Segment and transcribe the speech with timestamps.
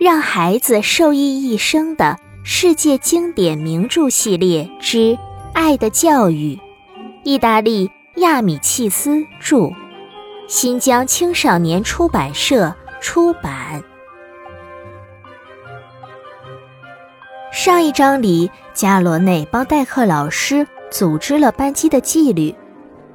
[0.00, 4.96] 让孩子受益一生的世界经典名著系列之
[5.52, 6.56] 《爱的教育》，
[7.22, 9.70] 意大利亚米契斯著，
[10.48, 13.84] 新疆青少年出版社出版。
[17.52, 22.54] 上一章里，加罗内帮代课老师组织了班级的纪律。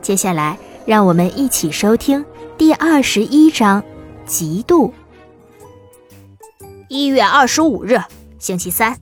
[0.00, 0.56] 接下来，
[0.86, 2.24] 让我们一起收听
[2.56, 3.84] 第二十一章：
[4.26, 4.90] 嫉妒。
[6.90, 8.00] 一月二十五日，
[8.40, 8.98] 星期三，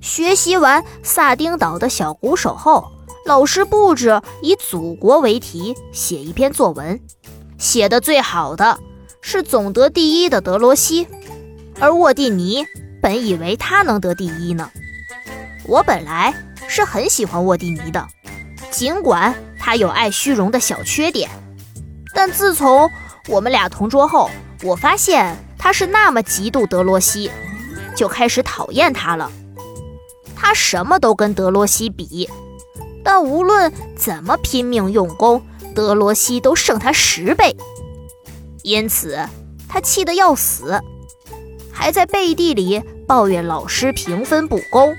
[0.00, 2.90] 学习完萨丁岛的小鼓手后，
[3.24, 7.00] 老师布置以祖国为题写一篇作文。
[7.58, 8.80] 写的最好的
[9.20, 11.06] 是总得第一的德罗西，
[11.78, 12.66] 而沃蒂尼
[13.00, 14.68] 本以为他能得第一呢。
[15.64, 16.34] 我本来
[16.66, 18.04] 是很喜欢沃蒂尼的，
[18.72, 21.30] 尽管他有爱虚荣的小缺点，
[22.12, 22.90] 但自从
[23.28, 24.28] 我们俩同桌后，
[24.62, 25.36] 我发现。
[25.58, 27.28] 他是那么嫉妒德罗西，
[27.96, 29.32] 就开始讨厌他了。
[30.36, 32.30] 他什么都跟德罗西比，
[33.02, 35.44] 但无论怎么拼命用功，
[35.74, 37.56] 德罗西都胜他十倍。
[38.62, 39.18] 因此，
[39.68, 40.80] 他气得要死，
[41.72, 44.94] 还在背地里抱怨老师评分不公。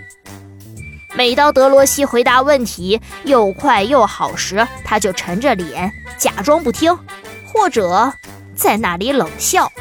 [1.16, 6.98] 每当德罗西回答问题又快又好时，他就沉着脸假装不听，
[7.54, 8.12] 或者
[8.58, 9.72] 在那里冷笑。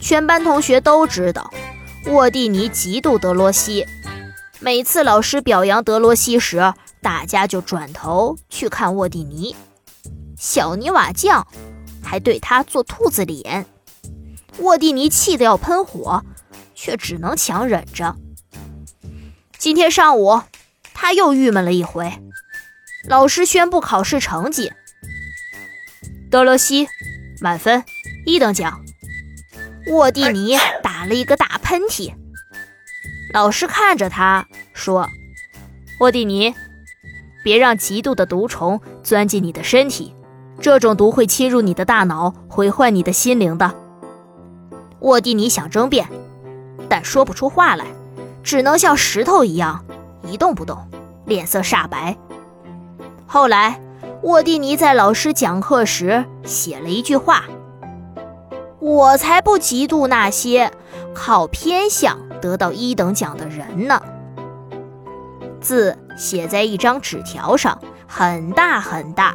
[0.00, 1.52] 全班同学都知道，
[2.06, 3.86] 沃蒂尼嫉妒德罗西。
[4.58, 9.54] 每次老师表扬德罗西时，大家就转头去看沃蒂尼。
[10.38, 11.46] 小泥瓦匠
[12.02, 13.66] 还对他做兔子脸。
[14.58, 16.24] 沃蒂尼气得要喷火，
[16.74, 18.16] 却只能强忍着。
[19.58, 20.42] 今天上午，
[20.92, 22.12] 他又郁闷了一回。
[23.08, 24.72] 老师宣布考试成绩：
[26.30, 26.88] 德罗西，
[27.44, 27.84] 满分，
[28.24, 28.80] 一等奖。
[29.88, 32.14] 沃蒂尼打了一个大喷嚏，
[33.34, 35.10] 老师看着他说
[36.00, 36.54] ：“沃蒂尼，
[37.44, 40.14] 别让极度的毒虫钻进你的身体，
[40.58, 43.74] 这种毒会侵入你的大脑，毁坏你的心灵的。”
[45.00, 46.08] 沃蒂尼想争辩，
[46.88, 47.84] 但说不出话来，
[48.42, 49.84] 只能像石头一样
[50.22, 50.78] 一动不动，
[51.26, 52.16] 脸色煞白。
[53.26, 53.78] 后来，
[54.24, 57.44] 沃蒂尼在老师讲课时写了一句话。
[58.80, 60.72] 我才不嫉妒那些
[61.14, 64.00] 靠偏向得到一等奖的人呢。
[65.60, 69.34] 字写在一张纸条上，很大很大。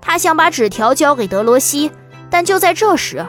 [0.00, 1.90] 他想把纸条交给德罗西，
[2.30, 3.26] 但就在这时，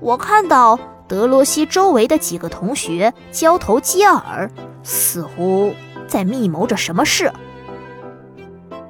[0.00, 0.78] 我看到
[1.08, 4.50] 德罗西周围的几个同学交头接耳，
[4.82, 5.72] 似乎
[6.06, 7.32] 在密谋着什么事。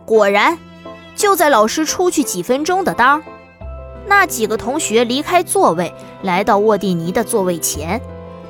[0.05, 0.59] 果然，
[1.17, 3.21] 就在老师出去几分钟的当。
[4.07, 8.01] 那几个同学离开座位，来到沃蒂尼的座位前，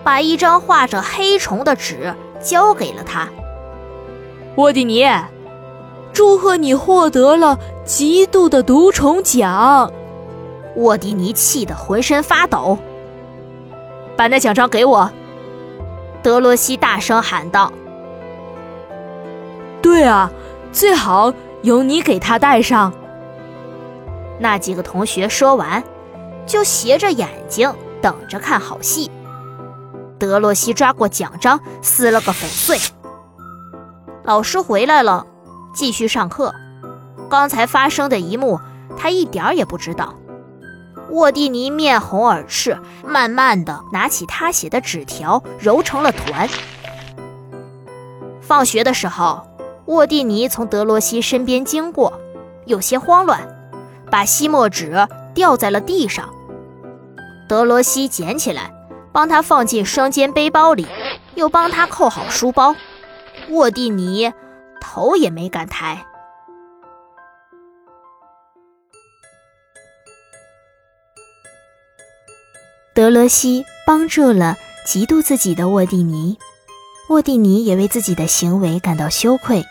[0.05, 3.27] 把一张画着黑虫的纸交给了他。
[4.57, 5.07] 沃蒂尼，
[6.13, 9.91] 祝贺你获得了极度的毒虫奖！
[10.75, 12.77] 沃蒂尼气得浑身发抖。
[14.15, 15.11] 把那奖章给我！
[16.23, 17.73] 德罗西大声喊道。
[19.81, 20.31] 对啊，
[20.73, 21.33] 最好
[21.67, 22.93] 由你给他戴上。
[24.39, 25.83] 那几个同学说完，
[26.47, 29.11] 就斜着眼睛等着看好戏。
[30.17, 32.79] 德洛西抓过奖章，撕了个粉碎。
[34.23, 35.27] 老师回来了，
[35.75, 36.55] 继续上课。
[37.29, 38.61] 刚才发生的一幕，
[38.97, 40.15] 他一点儿也不知道。
[41.11, 46.49] 沃蒂尼面红耳赤，慢慢的拿起他写的纸条，揉成了团。
[48.41, 49.45] 放学的时候，
[49.87, 52.21] 沃蒂尼从德罗西身边经过，
[52.65, 53.49] 有些慌乱。
[54.11, 56.33] 把吸墨纸掉在了地上，
[57.49, 58.73] 德罗西捡起来，
[59.13, 60.87] 帮他放进双肩背包里，
[61.35, 62.77] 又帮他扣好书包。
[63.51, 64.33] 沃蒂尼
[64.81, 66.07] 头也没敢抬。
[72.95, 74.57] 德罗西帮助了
[74.87, 76.39] 嫉妒自己的沃蒂尼，
[77.09, 79.65] 沃蒂尼也为自己的行为感到羞愧。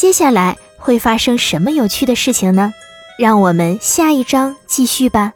[0.00, 2.72] 接下来会发生什么有趣的事情呢？
[3.18, 5.34] 让我们下一章继续吧。